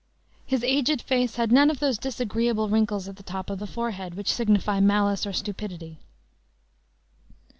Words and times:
His 0.47 0.63
aged 0.63 1.03
face 1.03 1.35
had 1.35 1.51
none 1.51 1.69
of 1.69 1.77
those 1.77 1.99
disagreeable 1.99 2.69
wrinkles 2.69 3.07
at 3.07 3.17
the 3.17 3.21
top 3.21 3.51
of 3.51 3.59
the 3.59 3.67
forehead, 3.67 4.15
which 4.15 4.33
signify 4.33 4.79
malice 4.79 5.27
or 5.27 5.33
stupidity. 5.33 5.99